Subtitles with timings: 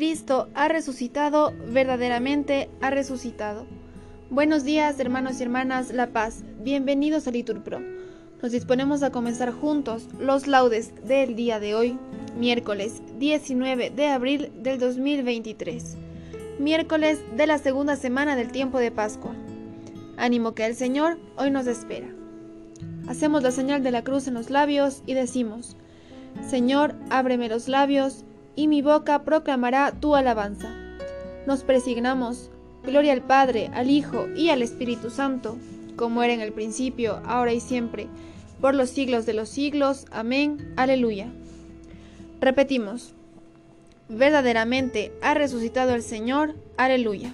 [0.00, 3.66] Cristo ha resucitado, verdaderamente ha resucitado.
[4.30, 6.42] Buenos días, hermanos y hermanas La Paz.
[6.62, 7.80] Bienvenidos a Liturpro.
[8.40, 11.98] Nos disponemos a comenzar juntos los laudes del día de hoy,
[12.34, 15.98] miércoles 19 de abril del 2023,
[16.58, 19.34] miércoles de la segunda semana del tiempo de Pascua.
[20.16, 22.08] Ánimo que el Señor hoy nos espera.
[23.06, 25.76] Hacemos la señal de la cruz en los labios y decimos,
[26.48, 28.24] Señor, ábreme los labios
[28.56, 30.70] y mi boca proclamará tu alabanza.
[31.46, 32.50] Nos presignamos,
[32.84, 35.56] gloria al Padre, al Hijo y al Espíritu Santo,
[35.96, 38.08] como era en el principio, ahora y siempre,
[38.60, 40.06] por los siglos de los siglos.
[40.10, 40.72] Amén.
[40.76, 41.28] Aleluya.
[42.40, 43.14] Repetimos,
[44.08, 46.54] verdaderamente ha resucitado el Señor.
[46.76, 47.32] Aleluya.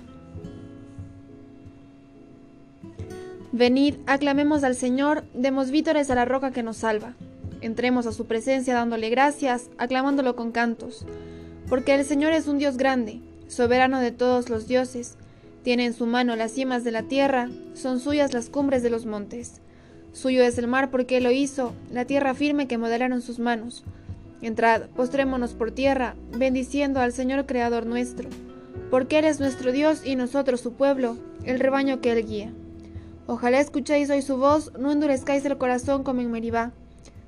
[3.53, 7.15] Venid, aclamemos al Señor, demos vítores a la roca que nos salva.
[7.61, 11.07] Entremos a su presencia dándole gracias, aclamándolo con cantos,
[11.69, 15.17] porque el Señor es un Dios grande, soberano de todos los dioses,
[15.63, 19.05] tiene en su mano las cimas de la tierra, son suyas las cumbres de los
[19.05, 19.61] montes.
[20.13, 23.83] Suyo es el mar porque él lo hizo, la tierra firme que modelaron sus manos.
[24.43, 28.29] Entrad, postrémonos por tierra, bendiciendo al Señor Creador nuestro,
[28.91, 32.53] porque Él es nuestro Dios y nosotros su pueblo, el rebaño que Él guía.
[33.27, 36.73] Ojalá escuchéis hoy su voz, no endurezcáis el corazón como en Meribá,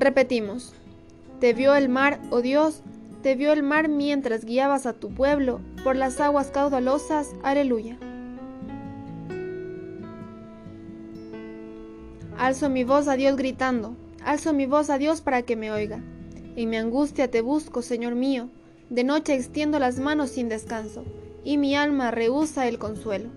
[0.00, 0.74] Repetimos,
[1.40, 2.82] te vio el mar, oh Dios,
[3.24, 7.34] te vio el mar mientras guiabas a tu pueblo por las aguas caudalosas.
[7.42, 7.98] Aleluya.
[12.38, 16.00] Alzo mi voz a Dios gritando, alzo mi voz a Dios para que me oiga.
[16.54, 18.50] En mi angustia te busco, Señor mío,
[18.90, 21.04] de noche extiendo las manos sin descanso,
[21.42, 23.30] y mi alma rehúsa el consuelo.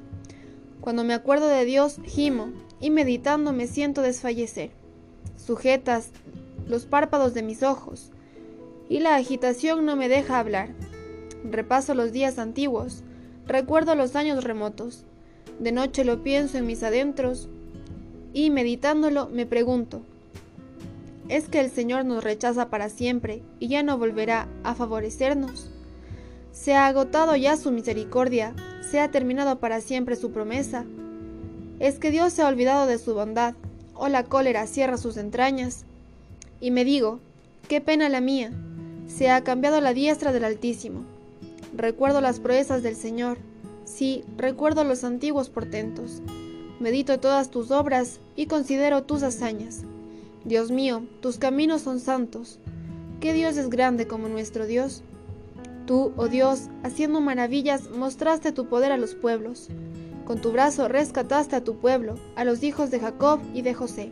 [0.80, 4.70] Cuando me acuerdo de Dios, gimo, y meditando me siento desfallecer.
[5.38, 6.12] Sujetas
[6.72, 8.10] los párpados de mis ojos,
[8.90, 10.70] y la agitación no me deja hablar.
[11.44, 13.04] Repaso los días antiguos,
[13.46, 15.04] recuerdo los años remotos,
[15.60, 17.48] de noche lo pienso en mis adentros,
[18.34, 20.02] y meditándolo me pregunto,
[21.28, 25.70] ¿es que el Señor nos rechaza para siempre y ya no volverá a favorecernos?
[26.52, 28.56] ¿Se ha agotado ya su misericordia?
[28.90, 30.86] ¿Se ha terminado para siempre su promesa?
[31.80, 33.56] ¿Es que Dios se ha olvidado de su bondad?
[33.94, 35.86] ¿O la cólera cierra sus entrañas?
[36.62, 37.20] Y me digo,
[37.68, 38.52] qué pena la mía,
[39.08, 41.04] se ha cambiado la diestra del Altísimo.
[41.76, 43.40] Recuerdo las proezas del Señor,
[43.84, 46.22] sí, recuerdo los antiguos portentos.
[46.80, 49.84] Medito todas tus obras y considero tus hazañas.
[50.46, 52.60] Dios mío, tus caminos son santos.
[53.20, 55.04] ¿Qué Dios es grande como nuestro Dios?
[55.86, 59.70] Tú, oh Dios, haciendo maravillas, mostraste tu poder a los pueblos.
[60.26, 64.12] Con tu brazo rescataste a tu pueblo, a los hijos de Jacob y de José.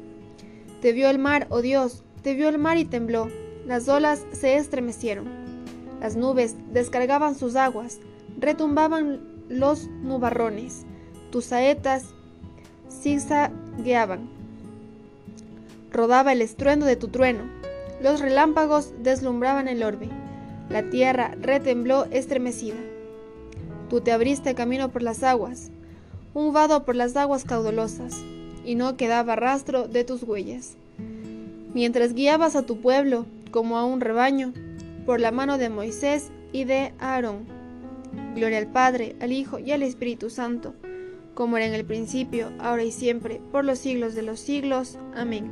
[0.81, 3.29] Te vio el mar, oh Dios, te vio el mar y tembló,
[3.65, 5.27] las olas se estremecieron,
[6.01, 7.99] las nubes descargaban sus aguas,
[8.37, 10.85] retumbaban los nubarrones,
[11.31, 12.05] tus saetas
[12.89, 14.29] zigzagueaban.
[15.91, 17.43] Rodaba el estruendo de tu trueno,
[18.01, 20.09] los relámpagos deslumbraban el orbe,
[20.69, 22.77] la tierra retembló estremecida.
[23.89, 25.71] Tú te abriste camino por las aguas,
[26.33, 28.15] un vado por las aguas caudalosas,
[28.65, 30.77] y no quedaba rastro de tus huellas
[31.73, 34.53] mientras guiabas a tu pueblo como a un rebaño,
[35.05, 37.45] por la mano de Moisés y de Aarón.
[38.35, 40.75] Gloria al Padre, al Hijo y al Espíritu Santo,
[41.33, 44.97] como era en el principio, ahora y siempre, por los siglos de los siglos.
[45.15, 45.49] Amén.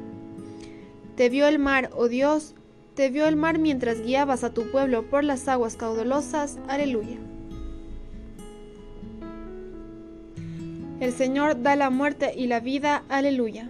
[1.15, 2.53] Te vio el mar, oh Dios,
[2.93, 6.57] te vio el mar mientras guiabas a tu pueblo por las aguas caudalosas.
[6.67, 7.17] Aleluya.
[10.99, 13.03] El Señor da la muerte y la vida.
[13.07, 13.69] Aleluya.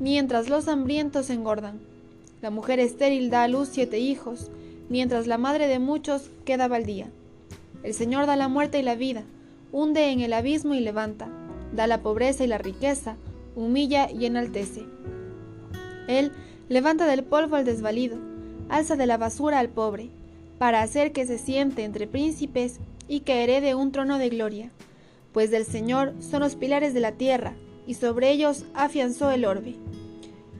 [0.00, 1.80] mientras los hambrientos engordan.
[2.40, 4.50] La mujer estéril da a luz siete hijos,
[4.88, 7.08] mientras la madre de muchos queda baldía.
[7.82, 9.24] El Señor da la muerte y la vida,
[9.72, 11.28] hunde en el abismo y levanta,
[11.74, 13.16] da la pobreza y la riqueza,
[13.56, 14.84] humilla y enaltece.
[16.06, 16.32] Él
[16.68, 18.18] levanta del polvo al desvalido,
[18.68, 20.10] alza de la basura al pobre,
[20.58, 24.70] para hacer que se siente entre príncipes y que herede un trono de gloria,
[25.32, 27.54] pues del Señor son los pilares de la tierra,
[27.88, 29.74] y sobre ellos afianzó el orbe.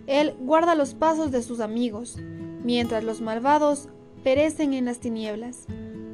[0.07, 2.17] Él guarda los pasos de sus amigos,
[2.65, 3.91] mientras los malvados
[4.25, 5.67] perecen en las tinieblas,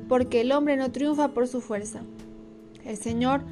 [0.08, 2.02] porque el hombre no triunfa por su fuerza.
[2.84, 3.42] El Señor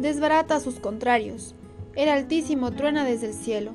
[0.00, 1.54] desbarata a sus contrarios,
[1.94, 3.70] el Altísimo truena desde el cielo,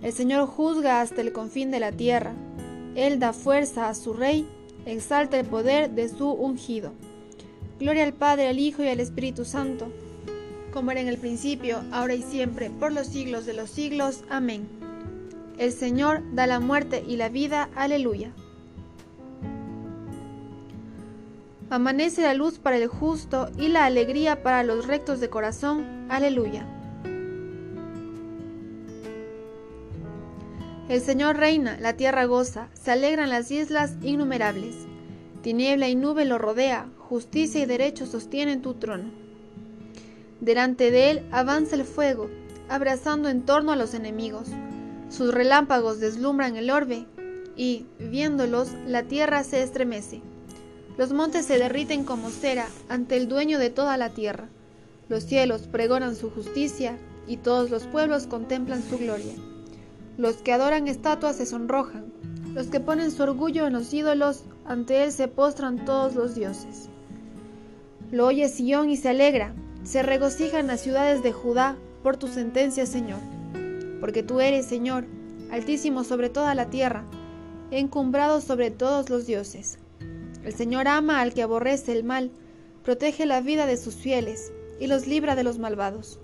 [0.00, 2.32] el Señor juzga hasta el confín de la tierra,
[2.94, 4.46] Él da fuerza a su rey,
[4.86, 6.92] exalta el poder de su ungido.
[7.80, 9.88] Gloria al Padre, al Hijo y al Espíritu Santo,
[10.74, 14.24] como era en el principio, ahora y siempre, por los siglos de los siglos.
[14.28, 14.66] Amén.
[15.56, 17.70] El Señor da la muerte y la vida.
[17.76, 18.32] Aleluya.
[21.70, 26.06] Amanece la luz para el justo y la alegría para los rectos de corazón.
[26.08, 26.66] Aleluya.
[30.88, 34.74] El Señor reina, la tierra goza, se alegran las islas innumerables.
[35.40, 39.23] Tiniebla y nube lo rodea, justicia y derecho sostienen tu trono.
[40.44, 42.28] Delante de él avanza el fuego,
[42.68, 44.48] abrazando en torno a los enemigos.
[45.08, 47.06] Sus relámpagos deslumbran el orbe
[47.56, 50.20] y, viéndolos, la tierra se estremece.
[50.98, 54.50] Los montes se derriten como cera ante el dueño de toda la tierra.
[55.08, 59.32] Los cielos pregonan su justicia y todos los pueblos contemplan su gloria.
[60.18, 62.12] Los que adoran estatuas se sonrojan,
[62.52, 66.90] los que ponen su orgullo en los ídolos, ante él se postran todos los dioses.
[68.12, 69.54] Lo oye Sión y se alegra,
[69.84, 73.20] se regocijan las ciudades de Judá por tu sentencia, Señor
[74.04, 75.06] porque tú eres, Señor,
[75.50, 77.06] altísimo sobre toda la tierra,
[77.70, 79.78] encumbrado sobre todos los dioses.
[80.44, 82.30] El Señor ama al que aborrece el mal,
[82.82, 86.18] protege la vida de sus fieles y los libra de los malvados.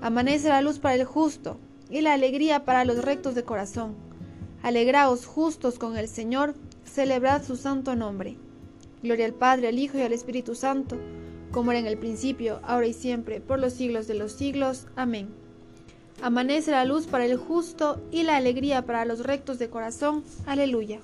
[0.00, 1.56] Amanece la luz para el justo
[1.88, 3.94] y la alegría para los rectos de corazón.
[4.64, 8.36] Alegraos justos con el Señor, celebrad su santo nombre.
[9.04, 10.96] Gloria al Padre, al Hijo y al Espíritu Santo,
[11.54, 14.88] como era en el principio, ahora y siempre, por los siglos de los siglos.
[14.96, 15.28] Amén.
[16.20, 20.24] Amanece la luz para el justo y la alegría para los rectos de corazón.
[20.46, 20.98] Aleluya.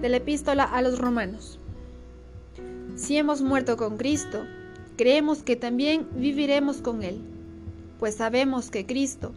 [0.00, 1.58] De la epístola a los romanos.
[2.96, 4.46] Si hemos muerto con Cristo,
[4.96, 7.20] creemos que también viviremos con Él,
[7.98, 9.32] pues sabemos que Cristo,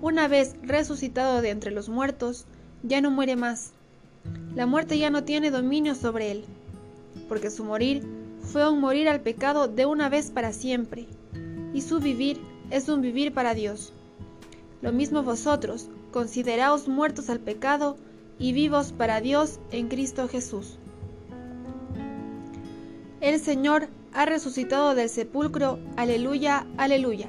[0.00, 2.46] una vez resucitado de entre los muertos,
[2.82, 3.74] ya no muere más.
[4.56, 6.44] La muerte ya no tiene dominio sobre Él,
[7.28, 8.02] porque su morir
[8.40, 11.06] fue un morir al pecado de una vez para siempre,
[11.74, 13.92] y su vivir es un vivir para Dios.
[14.80, 17.98] Lo mismo vosotros, consideraos muertos al pecado
[18.38, 20.78] y vivos para Dios en Cristo Jesús.
[23.20, 27.28] El Señor ha resucitado del sepulcro, aleluya, aleluya.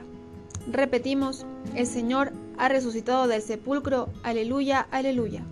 [0.72, 5.44] Repetimos, el Señor ha resucitado del sepulcro, aleluya, aleluya.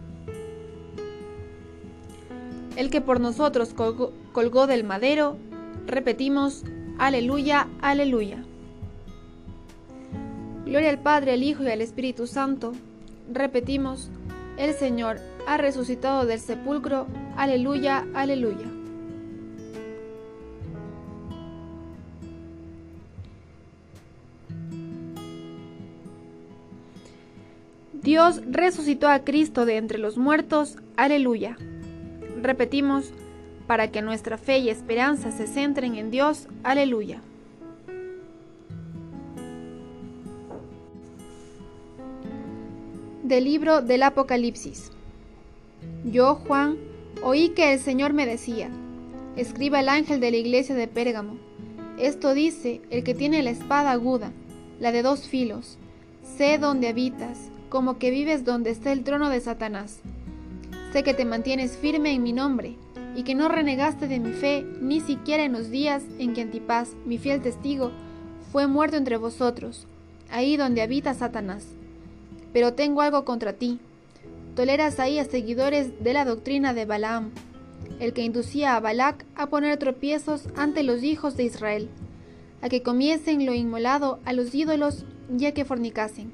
[2.75, 5.37] El que por nosotros colgó, del madero,
[5.87, 6.63] Repetimos,
[6.97, 8.43] aleluya, aleluya.
[10.65, 12.73] Gloria al Padre, al Hijo y al Espíritu Santo.
[13.31, 14.09] Repetimos,
[14.57, 17.05] el Señor ha resucitado del sepulcro,
[17.37, 18.65] aleluya, aleluya.
[27.93, 31.57] Dios resucitó a Cristo de entre los muertos, aleluya.
[32.45, 33.11] Repetimos,
[33.65, 36.47] para que nuestra fe y esperanza se centren en Dios.
[36.61, 37.19] Aleluya.
[43.23, 44.91] Del libro del Apocalipsis.
[46.03, 46.77] Yo, Juan,
[47.23, 48.69] Oí que el Señor me decía,
[49.35, 51.37] escriba el ángel de la iglesia de Pérgamo.
[51.97, 54.31] Esto dice el que tiene la espada aguda,
[54.79, 55.79] la de dos filos.
[56.37, 60.01] Sé dónde habitas, como que vives donde está el trono de Satanás.
[60.91, 62.77] Sé que te mantienes firme en mi nombre,
[63.15, 66.95] y que no renegaste de mi fe ni siquiera en los días en que Antipas,
[67.05, 67.91] mi fiel testigo,
[68.51, 69.87] fue muerto entre vosotros,
[70.29, 71.65] ahí donde habita Satanás.
[72.51, 73.79] Pero tengo algo contra ti.
[74.55, 77.31] Toleras ahí a seguidores de la doctrina de Balaam,
[77.99, 81.89] el que inducía a Balac a poner tropiezos ante los hijos de Israel,
[82.61, 85.05] a que comiesen lo inmolado a los ídolos
[85.37, 86.33] y a que fornicasen.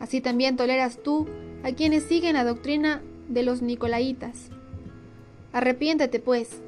[0.00, 1.26] Así también toleras tú
[1.62, 4.50] a quienes siguen la doctrina de los Nicolaitas.
[5.52, 6.60] Arrepiéntete, pues,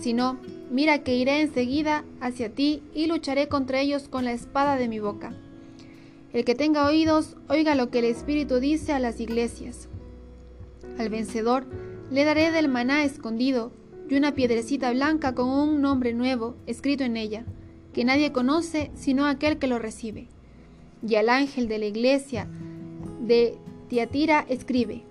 [0.00, 0.38] si no,
[0.70, 4.98] mira que iré enseguida hacia ti y lucharé contra ellos con la espada de mi
[4.98, 5.32] boca.
[6.32, 9.88] El que tenga oídos, oiga lo que el Espíritu dice a las iglesias.
[10.98, 11.66] Al vencedor
[12.10, 13.72] le daré del maná escondido
[14.08, 17.44] y una piedrecita blanca con un nombre nuevo escrito en ella,
[17.92, 20.28] que nadie conoce sino aquel que lo recibe.
[21.06, 22.48] Y al ángel de la iglesia
[23.20, 23.56] de
[23.88, 25.04] Tiatira escribe,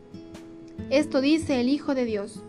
[0.89, 2.41] Esto dice el Hijo de Dios,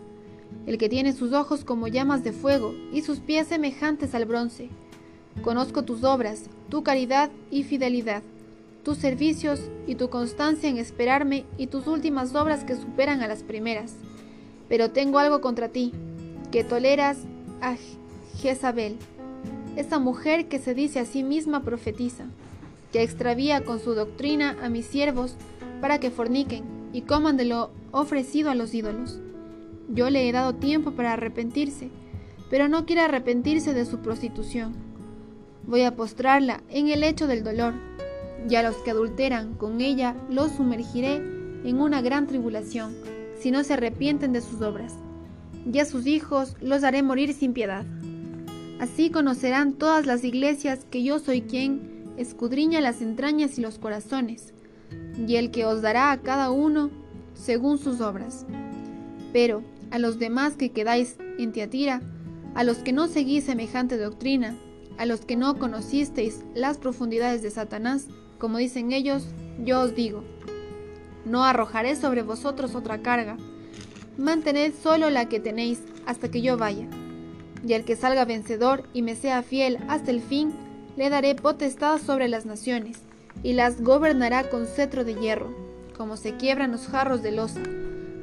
[0.65, 4.69] el que tiene sus ojos como llamas de fuego y sus pies semejantes al bronce.
[5.41, 8.23] Conozco tus obras, tu caridad y fidelidad
[8.87, 13.43] tus servicios y tu constancia en esperarme y tus últimas obras que superan a las
[13.43, 13.93] primeras.
[14.69, 15.91] Pero tengo algo contra ti,
[16.53, 17.17] que toleras
[17.59, 17.75] a
[18.37, 18.95] Jezabel,
[19.75, 22.27] esa mujer que se dice a sí misma profetiza,
[22.93, 25.35] que extravía con su doctrina a mis siervos
[25.81, 26.63] para que forniquen
[26.93, 29.19] y coman de lo ofrecido a los ídolos.
[29.89, 31.89] Yo le he dado tiempo para arrepentirse,
[32.49, 34.73] pero no quiere arrepentirse de su prostitución.
[35.65, 37.73] Voy a postrarla en el lecho del dolor
[38.49, 42.95] y a los que adulteran con ella los sumergiré en una gran tribulación,
[43.39, 44.95] si no se arrepienten de sus obras.
[45.71, 47.85] Y a sus hijos los haré morir sin piedad.
[48.79, 54.53] Así conocerán todas las iglesias que yo soy quien escudriña las entrañas y los corazones,
[55.25, 56.89] y el que os dará a cada uno
[57.33, 58.45] según sus obras.
[59.33, 62.01] Pero a los demás que quedáis en Tiatira,
[62.55, 64.57] a los que no seguís semejante doctrina,
[64.97, 68.07] a los que no conocisteis las profundidades de Satanás,
[68.39, 69.27] como dicen ellos,
[69.63, 70.23] yo os digo,
[71.25, 73.37] no arrojaré sobre vosotros otra carga,
[74.17, 76.87] mantened solo la que tenéis hasta que yo vaya.
[77.67, 80.53] Y al que salga vencedor y me sea fiel hasta el fin,
[80.95, 82.99] le daré potestad sobre las naciones,
[83.43, 85.53] y las gobernará con cetro de hierro,
[85.95, 87.61] como se quiebran los jarros de losa,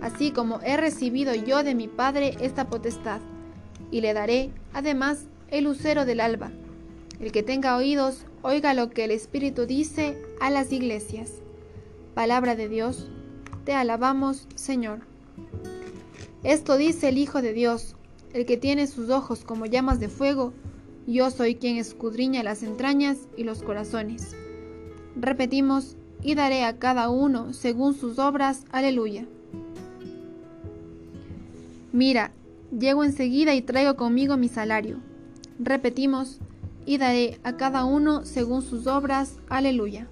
[0.00, 3.21] así como he recibido yo de mi Padre esta potestad,
[3.90, 6.50] y le daré, además, el lucero del alba.
[7.21, 11.33] El que tenga oídos, Oiga lo que el Espíritu dice a las iglesias.
[12.12, 13.09] Palabra de Dios,
[13.64, 15.00] te alabamos, Señor.
[16.42, 17.97] Esto dice el Hijo de Dios,
[18.35, 20.52] el que tiene sus ojos como llamas de fuego,
[21.06, 24.37] yo soy quien escudriña las entrañas y los corazones.
[25.16, 28.64] Repetimos, y daré a cada uno según sus obras.
[28.73, 29.26] Aleluya.
[31.92, 32.33] Mira,
[32.76, 34.99] llego enseguida y traigo conmigo mi salario.
[35.59, 36.40] Repetimos,
[36.87, 39.38] y daré a cada uno según sus obras.
[39.49, 40.09] Aleluya.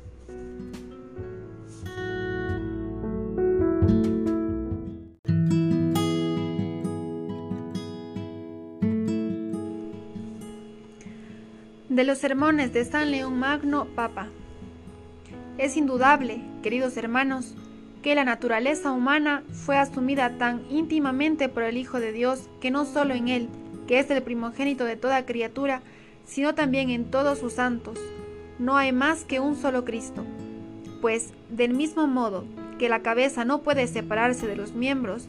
[11.89, 14.29] De los sermones de San León Magno, Papa.
[15.59, 17.55] Es indudable, queridos hermanos,
[18.03, 22.85] que la naturaleza humana fue asumida tan íntimamente por el Hijo de Dios que no
[22.85, 23.49] solo en Él,
[23.87, 25.83] que es el primogénito de toda criatura,
[26.25, 27.99] sino también en todos sus santos.
[28.59, 30.25] No hay más que un solo Cristo.
[31.01, 32.45] Pues, del mismo modo
[32.79, 35.27] que la cabeza no puede separarse de los miembros,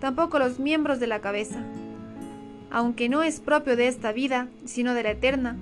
[0.00, 1.62] tampoco los miembros de la cabeza.
[2.70, 5.56] Aunque no es propio de esta vida, sino de la eterna,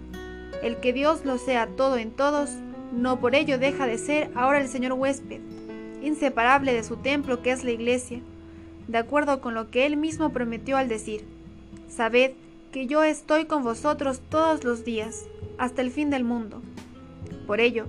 [0.62, 2.50] el que Dios lo sea todo en todos,
[2.92, 5.40] no por ello deja de ser ahora el Señor huésped,
[6.02, 8.20] inseparable de su templo que es la iglesia,
[8.88, 11.24] de acuerdo con lo que él mismo prometió al decir,
[11.88, 12.32] Sabed
[12.72, 15.26] que yo estoy con vosotros todos los días,
[15.58, 16.60] hasta el fin del mundo.
[17.46, 17.86] Por ello,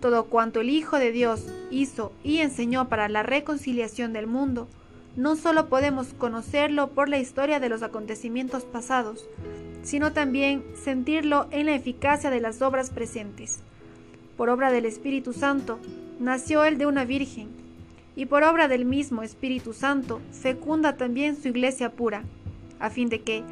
[0.00, 4.68] todo cuanto el Hijo de Dios hizo y enseñó para la reconciliación del mundo,
[5.16, 9.26] no solo podemos conocerlo por la historia de los acontecimientos pasados,
[9.82, 13.60] sino también sentirlo en la eficacia de las obras presentes.
[14.36, 15.78] Por obra del Espíritu Santo,
[16.18, 17.48] nació él de una virgen,
[18.16, 22.22] y por obra del mismo Espíritu Santo, fecunda también su iglesia pura,
[22.78, 23.42] a fin de que,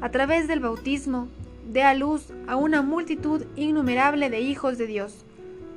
[0.00, 1.28] a través del bautismo,
[1.72, 5.24] dé a luz a una multitud innumerable de hijos de Dios,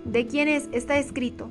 [0.06, 1.50] de quienes está escrito,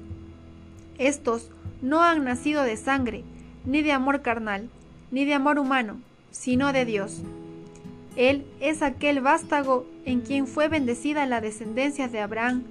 [0.98, 1.50] estos
[1.80, 3.24] no han nacido de sangre,
[3.64, 4.68] ni de amor carnal,
[5.10, 6.00] ni de amor humano,
[6.30, 7.22] sino de Dios.
[8.14, 12.64] Él es aquel vástago en quien fue bendecida la descendencia de Abraham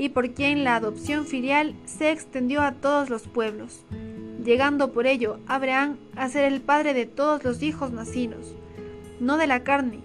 [0.00, 3.84] y por quien la adopción filial se extendió a todos los pueblos,
[4.42, 8.54] llegando por ello Abraham a ser el padre de todos los hijos nacidos,
[9.20, 10.00] no de la carne,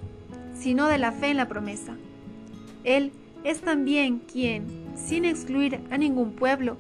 [0.54, 1.96] sino de la fe en la promesa.
[2.84, 3.14] Él
[3.46, 6.76] es también quien, sin excluir a ningún pueblo,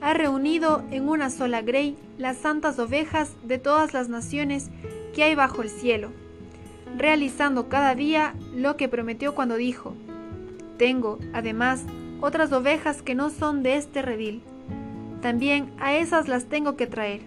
[0.00, 4.70] ha reunido en una sola grey las santas ovejas de todas las naciones
[5.12, 6.12] que hay bajo el cielo
[6.96, 9.94] realizando cada día lo que prometió cuando dijo,
[10.76, 11.84] Tengo, además,
[12.20, 14.42] otras ovejas que no son de este redil.
[15.22, 17.20] También a esas las tengo que traer,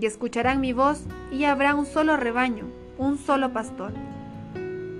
[0.00, 2.64] y escucharán mi voz, y habrá un solo rebaño,
[2.98, 3.92] un solo pastor.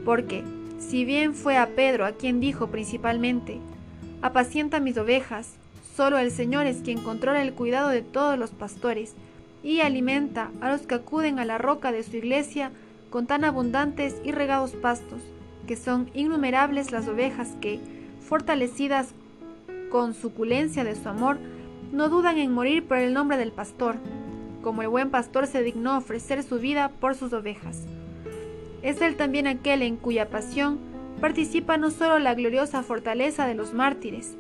[0.05, 0.45] Porque,
[0.79, 3.61] si bien fue a Pedro a quien dijo principalmente,
[4.23, 5.55] Apacienta mis ovejas,
[5.95, 9.15] solo el Señor es quien controla el cuidado de todos los pastores,
[9.63, 12.71] y alimenta a los que acuden a la roca de su iglesia
[13.11, 15.21] con tan abundantes y regados pastos,
[15.67, 17.81] que son innumerables las ovejas que,
[18.27, 19.15] fortalecidas
[19.95, 21.39] con suculencia de su amor,
[21.93, 23.95] no dudan en morir por el nombre del pastor,
[24.61, 27.85] como el buen pastor se dignó ofrecer su vida por sus ovejas.
[28.83, 30.81] Es él también aquel en cuya pasión
[31.21, 34.35] participa no solo la gloriosa fortaleza de los mártires,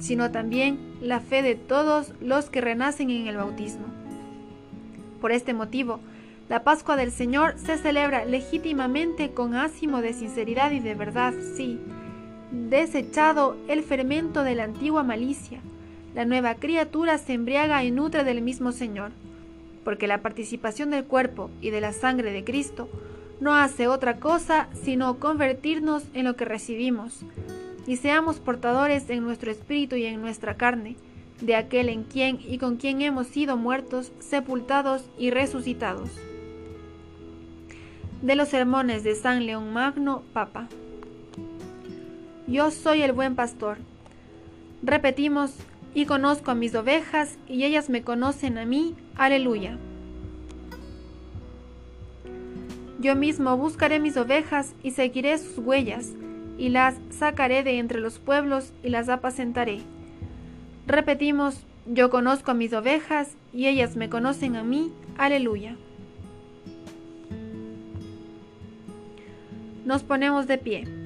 [0.00, 3.86] sino también la fe de todos los que renacen en el bautismo.
[5.20, 6.00] Por este motivo,
[6.48, 11.78] la Pascua del Señor se celebra legítimamente con ásimo de sinceridad y de verdad, sí.
[12.50, 15.60] Desechado el fermento de la antigua malicia,
[16.14, 19.10] la nueva criatura se embriaga y nutre del mismo Señor,
[19.84, 22.88] porque la participación del cuerpo y de la sangre de Cristo
[23.40, 27.20] no hace otra cosa sino convertirnos en lo que recibimos,
[27.86, 30.96] y seamos portadores en nuestro espíritu y en nuestra carne,
[31.40, 36.10] de aquel en quien y con quien hemos sido muertos, sepultados y resucitados
[38.22, 40.68] de los sermones de San León Magno, Papa.
[42.46, 43.78] Yo soy el buen pastor.
[44.82, 45.52] Repetimos,
[45.94, 48.94] y conozco a mis ovejas, y ellas me conocen a mí.
[49.16, 49.78] Aleluya.
[53.00, 56.12] Yo mismo buscaré mis ovejas y seguiré sus huellas,
[56.56, 59.80] y las sacaré de entre los pueblos y las apacentaré.
[60.86, 64.92] Repetimos, yo conozco a mis ovejas, y ellas me conocen a mí.
[65.18, 65.76] Aleluya.
[69.84, 71.05] Nos ponemos de pie.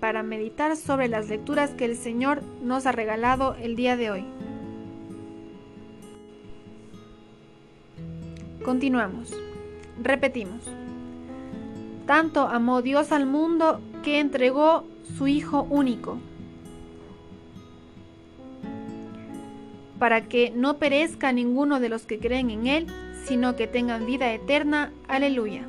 [0.00, 4.24] para meditar sobre las lecturas que el Señor nos ha regalado el día de hoy.
[8.64, 9.34] Continuamos.
[10.02, 10.62] Repetimos.
[12.06, 14.84] Tanto amó Dios al mundo que entregó
[15.16, 16.18] su Hijo único,
[19.98, 22.86] para que no perezca ninguno de los que creen en Él,
[23.26, 24.92] sino que tengan vida eterna.
[25.08, 25.68] Aleluya.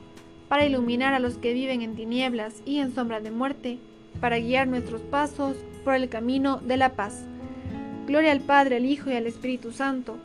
[0.51, 3.77] para iluminar a los que viven en tinieblas y en sombra de muerte,
[4.19, 7.23] para guiar nuestros pasos por el camino de la paz.
[8.05, 10.17] Gloria al Padre, al Hijo y al Espíritu Santo,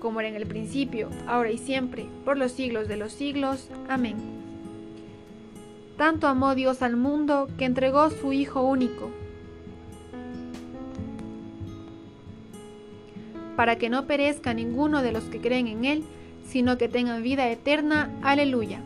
[0.00, 3.70] como era en el principio, ahora y siempre, por los siglos de los siglos.
[3.88, 4.16] Amén.
[5.96, 9.12] Tanto amó Dios al mundo que entregó su Hijo único
[13.54, 16.02] para que no perezca ninguno de los que creen en Él,
[16.44, 18.10] sino que tengan vida eterna.
[18.22, 18.82] Aleluya.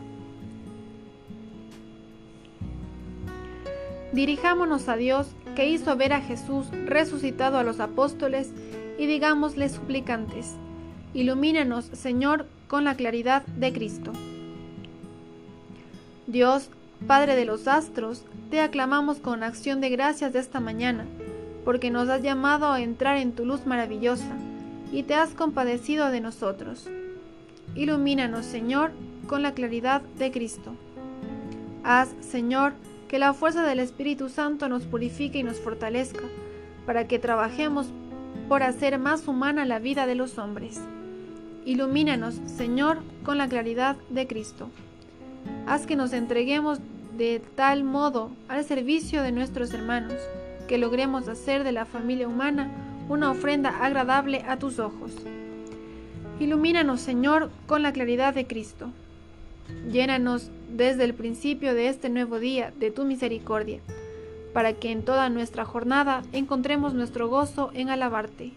[4.13, 8.51] Dirijámonos a Dios, que hizo ver a Jesús resucitado a los apóstoles,
[8.99, 10.53] y digámosle suplicantes,
[11.15, 14.13] ilumínanos, Señor, con la claridad de Cristo.
[16.27, 16.69] Dios,
[17.07, 21.05] Padre de los astros, te aclamamos con acción de gracias de esta mañana,
[21.65, 24.37] porque nos has llamado a entrar en tu luz maravillosa
[24.91, 26.87] y te has compadecido de nosotros.
[27.75, 28.91] Ilumínanos, Señor,
[29.27, 30.75] con la claridad de Cristo.
[31.83, 32.73] Haz, Señor,
[33.13, 36.23] que la fuerza del Espíritu Santo nos purifique y nos fortalezca,
[36.87, 37.85] para que trabajemos
[38.49, 40.81] por hacer más humana la vida de los hombres.
[41.63, 44.71] Ilumínanos, Señor, con la claridad de Cristo.
[45.67, 46.79] Haz que nos entreguemos
[47.15, 50.17] de tal modo al servicio de nuestros hermanos,
[50.67, 52.71] que logremos hacer de la familia humana
[53.09, 55.11] una ofrenda agradable a tus ojos.
[56.39, 58.89] Ilumínanos, Señor, con la claridad de Cristo.
[59.91, 63.79] Llénanos desde el principio de este nuevo día de tu misericordia,
[64.53, 68.51] para que en toda nuestra jornada encontremos nuestro gozo en alabarte.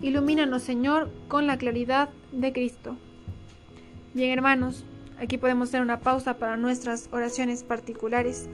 [0.00, 2.96] Ilumínanos, Señor, con la claridad de Cristo.
[4.12, 4.84] Bien, hermanos,
[5.20, 8.48] aquí podemos hacer una pausa para nuestras oraciones particulares.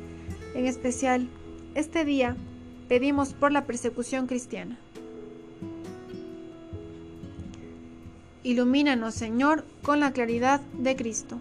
[0.55, 1.29] En especial,
[1.75, 2.37] este día
[2.89, 4.79] pedimos por la persecución cristiana.
[8.43, 11.41] Ilumínanos, Señor, con la claridad de Cristo.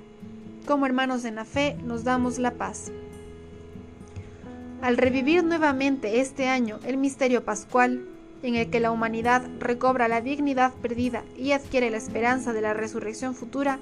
[0.65, 2.91] Como hermanos en la fe nos damos la paz.
[4.81, 8.05] Al revivir nuevamente este año el misterio pascual,
[8.43, 12.73] en el que la humanidad recobra la dignidad perdida y adquiere la esperanza de la
[12.73, 13.79] resurrección futura,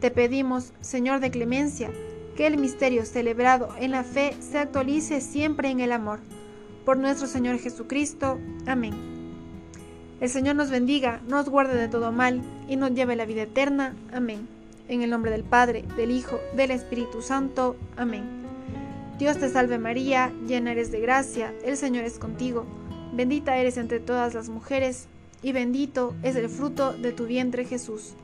[0.00, 1.90] te pedimos, Señor de clemencia,
[2.36, 6.20] que el misterio celebrado en la fe se actualice siempre en el amor.
[6.84, 8.38] Por nuestro Señor Jesucristo.
[8.66, 8.94] Amén.
[10.20, 13.42] El Señor nos bendiga, nos guarde de todo mal y nos lleve a la vida
[13.42, 13.96] eterna.
[14.12, 14.55] Amén.
[14.88, 17.76] En el nombre del Padre, del Hijo, del Espíritu Santo.
[17.96, 18.24] Amén.
[19.18, 22.66] Dios te salve María, llena eres de gracia, el Señor es contigo.
[23.14, 25.08] Bendita eres entre todas las mujeres,
[25.42, 28.14] y bendito es el fruto de tu vientre Jesús.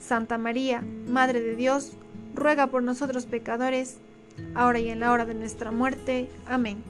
[0.00, 1.92] Santa María, Madre de Dios,
[2.34, 3.98] ruega por nosotros pecadores,
[4.54, 6.28] ahora y en la hora de nuestra muerte.
[6.46, 6.82] Amén.